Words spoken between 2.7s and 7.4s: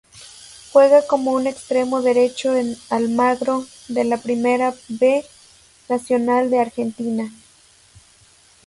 Almagro de la Primera B Nacional de Argentina.